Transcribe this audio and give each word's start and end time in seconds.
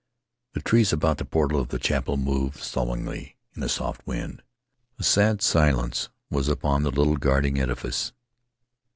The 0.53 0.61
trees 0.63 0.91
about 0.91 1.19
the 1.19 1.25
portal 1.25 1.59
of 1.59 1.67
the 1.67 1.77
chapel 1.77 2.17
moved 2.17 2.57
soughingly 2.57 3.37
in 3.53 3.61
a 3.61 3.69
soft 3.69 4.01
wind. 4.07 4.41
A 4.97 5.03
sad 5.03 5.43
silence 5.43 6.09
was 6.31 6.47
upon 6.49 6.81
the 6.81 6.89
little 6.89 7.17
guarding 7.17 7.59
edifice. 7.59 8.11